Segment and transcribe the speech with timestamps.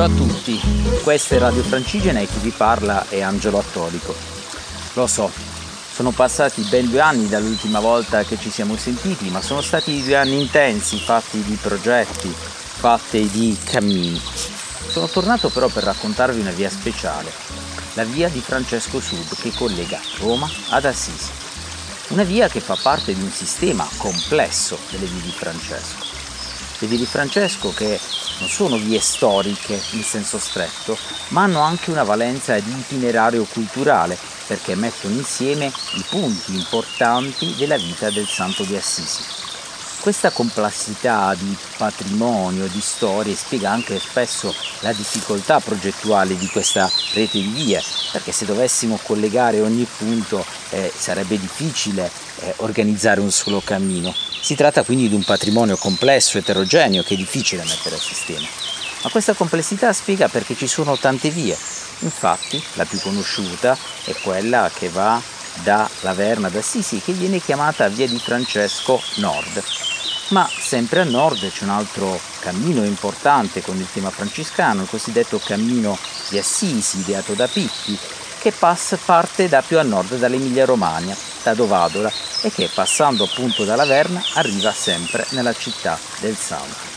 [0.00, 0.58] Ciao a tutti,
[1.02, 4.14] questa è Radio Francigena e chi vi parla è Angelo Attolico.
[4.94, 5.30] Lo so,
[5.92, 10.16] sono passati ben due anni dall'ultima volta che ci siamo sentiti, ma sono stati due
[10.16, 14.18] anni intensi, fatti di progetti, fatti di cammini.
[14.88, 17.30] Sono tornato però per raccontarvi una via speciale,
[17.92, 21.30] la via di Francesco Sud che collega Roma ad Assisi.
[22.08, 26.09] Una via che fa parte di un sistema complesso delle vie di Francesco.
[26.80, 28.00] Le vie di Francesco che
[28.38, 30.96] non sono vie storiche in senso stretto,
[31.28, 34.16] ma hanno anche una valenza di itinerario culturale
[34.46, 39.39] perché mettono insieme i punti importanti della vita del Santo di Assisi.
[40.00, 47.38] Questa complessità di patrimonio, di storie, spiega anche spesso la difficoltà progettuale di questa rete
[47.38, 52.10] di vie, perché se dovessimo collegare ogni punto eh, sarebbe difficile
[52.40, 54.14] eh, organizzare un solo cammino.
[54.40, 58.46] Si tratta quindi di un patrimonio complesso, eterogeneo, che è difficile mettere a sistema.
[59.02, 61.56] Ma questa complessità spiega perché ci sono tante vie.
[62.00, 65.20] Infatti, la più conosciuta è quella che va
[65.62, 69.62] da Laverna ad Assisi, che viene chiamata Via di Francesco Nord.
[70.30, 75.40] Ma sempre a nord c'è un altro cammino importante con il tema francescano, il cosiddetto
[75.42, 77.98] cammino di Assisi, ideato da Pippi,
[78.38, 83.64] che passa, parte da più a nord dall'Emilia Romagna, da Dovadola, e che passando appunto
[83.64, 86.88] dalla Verna arriva sempre nella città del Santo.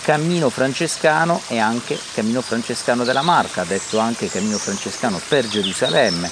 [0.00, 6.30] Cammino francescano e anche cammino francescano della Marca, detto anche cammino francescano per Gerusalemme,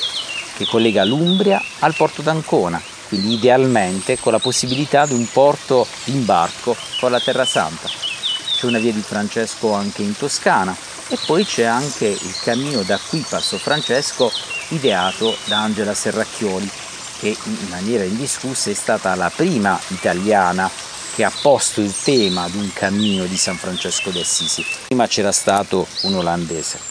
[0.56, 6.76] che collega l'Umbria al porto d'Ancona, quindi idealmente con la possibilità di un porto d'imbarco
[7.00, 7.88] con la Terra Santa.
[7.88, 10.76] C'è una via di Francesco anche in Toscana
[11.08, 14.30] e poi c'è anche il cammino da qui Passo Francesco
[14.68, 16.70] ideato da Angela Serracchioli
[17.18, 20.70] che in maniera indiscussa è stata la prima italiana
[21.14, 24.64] che ha posto il tema di un cammino di San Francesco d'Assisi.
[24.86, 26.87] Prima c'era stato un olandese.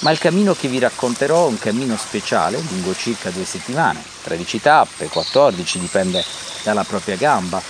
[0.00, 4.60] Ma il cammino che vi racconterò è un cammino speciale, lungo circa due settimane, 13
[4.60, 6.24] tappe, 14, dipende
[6.62, 7.60] dalla propria gamba,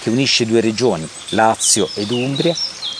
[0.00, 2.54] che unisce due regioni, Lazio ed Umbria,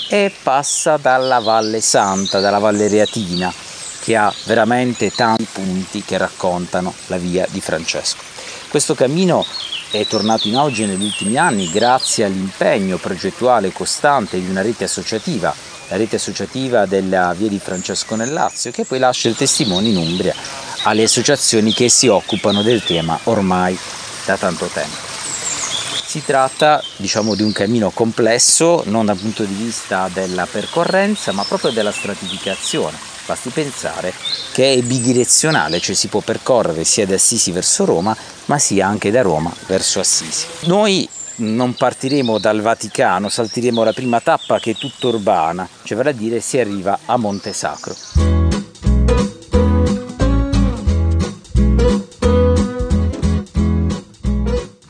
[0.09, 3.53] e passa dalla Valle Santa, dalla Valle Reatina,
[4.00, 8.22] che ha veramente tanti punti che raccontano la via di Francesco.
[8.69, 9.44] Questo cammino
[9.91, 15.55] è tornato in auge negli ultimi anni grazie all'impegno progettuale costante di una rete associativa,
[15.88, 19.97] la rete associativa della Via di Francesco nel Lazio, che poi lascia il testimone in
[19.97, 20.34] Umbria
[20.82, 23.78] alle associazioni che si occupano del tema ormai
[24.24, 25.04] da tanto tempo.
[26.04, 31.44] Si tratta diciamo, di un cammino complesso non dal punto di vista della percorrenza ma
[31.44, 34.14] proprio della stratificazione Basti pensare
[34.53, 39.10] che è bidirezionale, cioè si può percorrere sia da Assisi verso Roma, ma sia anche
[39.10, 40.47] da Roma verso Assisi.
[40.66, 46.10] Noi non partiremo dal Vaticano, salteremo la prima tappa che è tutta urbana, cioè vale
[46.10, 47.94] a dire si arriva a Monte Sacro.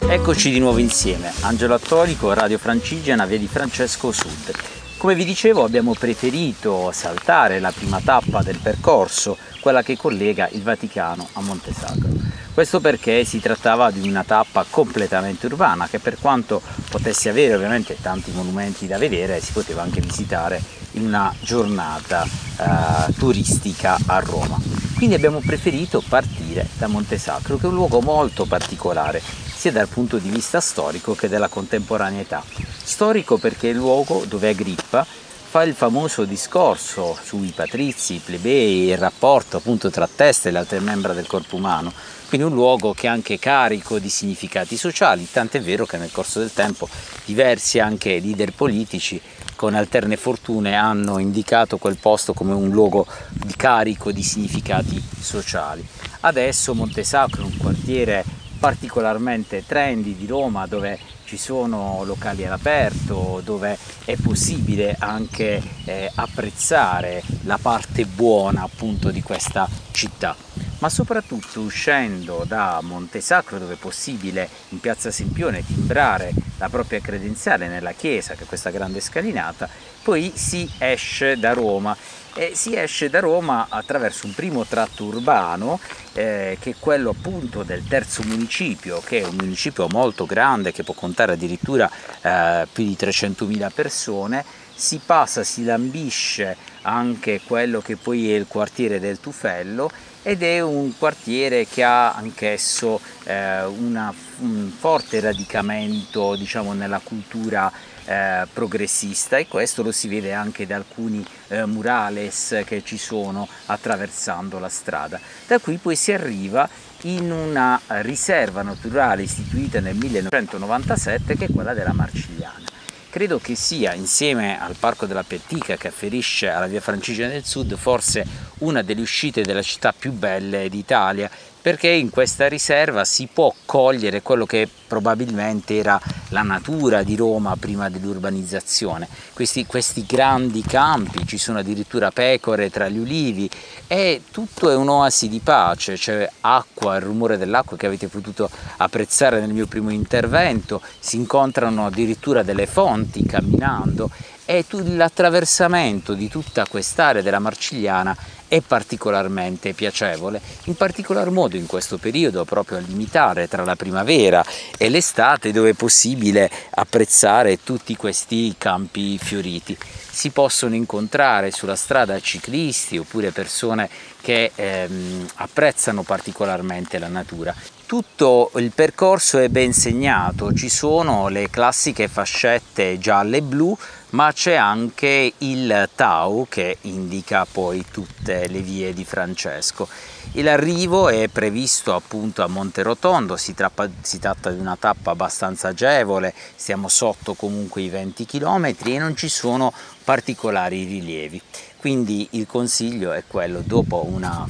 [0.08, 4.52] Eccoci di nuovo insieme, Angelo Attolico, Radio Francigena, via di Francesco Sud.
[4.96, 10.62] Come vi dicevo abbiamo preferito saltare la prima tappa del percorso, quella che collega il
[10.62, 12.15] Vaticano a Monte Sacro.
[12.56, 17.98] Questo perché si trattava di una tappa completamente urbana che per quanto potesse avere ovviamente
[18.00, 20.58] tanti monumenti da vedere si poteva anche visitare
[20.92, 24.58] in una giornata eh, turistica a Roma.
[24.94, 29.88] Quindi abbiamo preferito partire da Monte Sacro che è un luogo molto particolare sia dal
[29.88, 32.42] punto di vista storico che della contemporaneità.
[32.82, 35.06] Storico perché è il luogo dove Agrippa
[35.48, 40.58] fa il famoso discorso sui patrizi, i plebei, il rapporto appunto tra testa e le
[40.58, 41.92] altre membra del corpo umano,
[42.28, 46.40] quindi un luogo che è anche carico di significati sociali, tant'è vero che nel corso
[46.40, 46.88] del tempo
[47.24, 49.20] diversi anche leader politici
[49.54, 55.86] con alterne fortune hanno indicato quel posto come un luogo di carico di significati sociali.
[56.20, 58.24] Adesso Monte Sacro è un quartiere
[58.58, 67.22] particolarmente trendy di Roma dove ci sono locali all'aperto, dove è possibile anche eh, apprezzare
[67.42, 70.36] la parte buona appunto di questa città.
[70.78, 77.66] Ma soprattutto uscendo da Montesacro, dove è possibile in piazza Sempione timbrare la propria credenziale
[77.66, 79.68] nella chiesa, che è questa grande scalinata,
[80.02, 81.96] poi si esce da Roma
[82.36, 85.80] e si esce da Roma attraverso un primo tratto urbano
[86.12, 90.84] eh, che è quello appunto del terzo municipio, che è un municipio molto grande che
[90.84, 91.90] può contare addirittura
[92.20, 94.44] eh, più di 300.000 persone.
[94.74, 99.90] Si passa, si lambisce anche quello che poi è il quartiere del Tufello
[100.22, 107.72] ed è un quartiere che ha anch'esso eh, una, un forte radicamento diciamo, nella cultura
[108.06, 113.46] eh, progressista e questo lo si vede anche da alcuni eh, murales che ci sono
[113.66, 115.20] attraversando la strada.
[115.46, 116.68] Da qui poi si arriva
[117.02, 122.64] in una riserva naturale istituita nel 1997 che è quella della Marcigliana.
[123.10, 127.74] Credo che sia, insieme al Parco della Pettica che afferisce alla via Francigena del Sud,
[127.74, 128.26] forse
[128.58, 131.30] una delle uscite della città più belle d'Italia
[131.66, 137.56] perché in questa riserva si può cogliere quello che probabilmente era la natura di Roma
[137.56, 139.08] prima dell'urbanizzazione.
[139.32, 143.50] Questi, questi grandi campi, ci sono addirittura pecore tra gli ulivi
[143.88, 149.40] e tutto è un'oasi di pace, c'è acqua, il rumore dell'acqua che avete potuto apprezzare
[149.40, 154.08] nel mio primo intervento, si incontrano addirittura delle fonti camminando
[154.46, 158.16] e l'attraversamento di tutta quest'area della Marcigliana
[158.48, 164.44] è particolarmente piacevole, in particolar modo in questo periodo proprio a limitare tra la primavera
[164.78, 169.76] e l'estate dove è possibile apprezzare tutti questi campi fioriti.
[170.08, 173.90] Si possono incontrare sulla strada ciclisti oppure persone
[174.22, 177.54] che ehm, apprezzano particolarmente la natura.
[177.86, 183.76] Tutto il percorso è ben segnato, ci sono le classiche fascette gialle e blu
[184.16, 189.86] ma c'è anche il Tau che indica poi tutte le vie di Francesco.
[190.32, 196.32] L'arrivo è previsto appunto a Monterotondo, si, trappa, si tratta di una tappa abbastanza agevole,
[196.54, 199.70] siamo sotto comunque i 20 km e non ci sono
[200.02, 201.40] particolari rilievi.
[201.76, 204.46] Quindi il consiglio è quello, dopo una,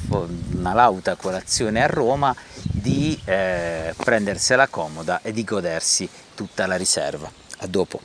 [0.54, 2.32] una lauta colazione a Roma,
[2.62, 7.28] di eh, prendersela comoda e di godersi tutta la riserva.
[7.58, 8.00] A dopo.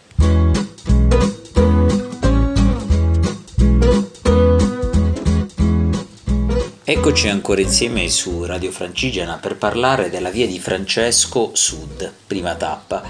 [6.91, 13.01] Eccoci ancora insieme su Radio Francigena per parlare della via di Francesco Sud, prima tappa.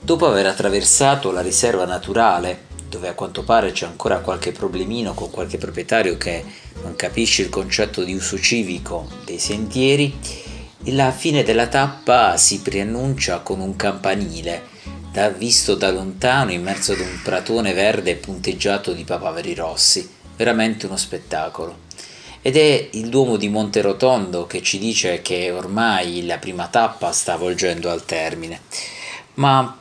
[0.00, 5.30] Dopo aver attraversato la riserva naturale, dove a quanto pare c'è ancora qualche problemino con
[5.30, 6.44] qualche proprietario che
[6.82, 10.18] non capisce il concetto di uso civico dei sentieri,
[10.86, 14.64] la fine della tappa si preannuncia con un campanile,
[15.12, 20.86] da, visto da lontano in mezzo ad un pratone verde punteggiato di papaveri rossi, veramente
[20.86, 21.90] uno spettacolo.
[22.42, 27.36] Ed è il Duomo di Monterotondo che ci dice che ormai la prima tappa sta
[27.36, 28.60] volgendo al termine.
[29.34, 29.78] Ma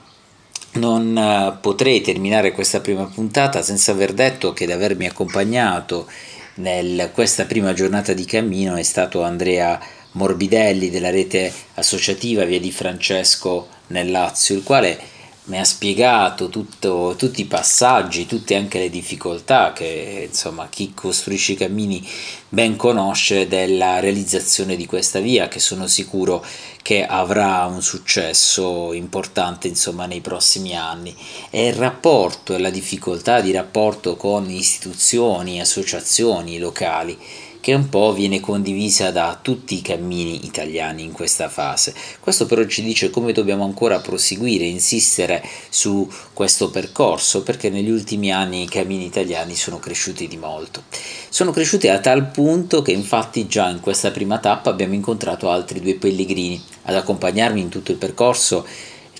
[0.73, 6.07] non eh, potrei terminare questa prima puntata senza aver detto che ad avermi accompagnato
[6.55, 9.79] in questa prima giornata di cammino è stato Andrea
[10.11, 14.99] Morbidelli della rete associativa Via di Francesco nel Lazio, il quale
[15.43, 21.53] mi ha spiegato tutto, tutti i passaggi, tutte anche le difficoltà che insomma chi costruisce
[21.53, 22.07] i cammini
[22.47, 26.45] ben conosce della realizzazione di questa via che sono sicuro
[26.83, 31.15] che avrà un successo importante insomma nei prossimi anni.
[31.49, 37.17] E il rapporto e la difficoltà di rapporto con istituzioni, associazioni locali
[37.61, 41.93] che un po' viene condivisa da tutti i cammini italiani in questa fase.
[42.19, 48.31] Questo però ci dice come dobbiamo ancora proseguire, insistere su questo percorso, perché negli ultimi
[48.31, 50.83] anni i cammini italiani sono cresciuti di molto.
[51.29, 55.79] Sono cresciuti a tal punto che infatti già in questa prima tappa abbiamo incontrato altri
[55.79, 56.61] due pellegrini.
[56.83, 58.65] Ad accompagnarmi in tutto il percorso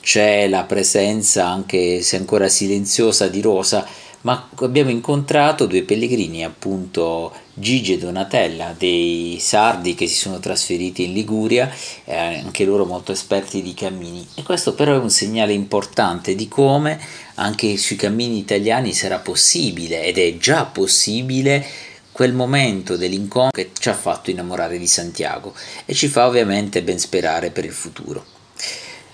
[0.01, 3.87] c'è la presenza, anche se ancora silenziosa, di Rosa,
[4.21, 11.05] ma abbiamo incontrato due pellegrini, appunto Gigi e Donatella, dei sardi che si sono trasferiti
[11.05, 11.71] in Liguria,
[12.05, 14.27] eh, anche loro molto esperti di cammini.
[14.35, 16.99] E questo però è un segnale importante di come
[17.35, 21.65] anche sui cammini italiani sarà possibile, ed è già possibile,
[22.11, 26.99] quel momento dell'incontro che ci ha fatto innamorare di Santiago e ci fa ovviamente ben
[26.99, 28.40] sperare per il futuro.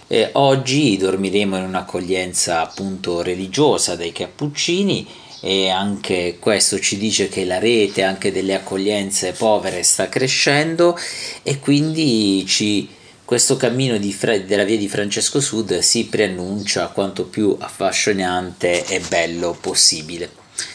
[0.10, 5.06] Eh, oggi dormiremo in un'accoglienza appunto religiosa dei Cappuccini
[5.42, 10.98] e anche questo ci dice che la rete anche delle accoglienze povere sta crescendo
[11.44, 12.88] e quindi ci,
[13.26, 19.58] questo cammino Fre- della via di Francesco Sud si preannuncia quanto più affascinante e bello
[19.60, 20.32] possibile.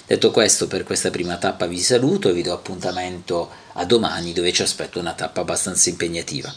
[0.07, 4.53] Detto questo, per questa prima tappa vi saluto e vi do appuntamento a domani dove
[4.53, 6.55] ci aspetto una tappa abbastanza impegnativa.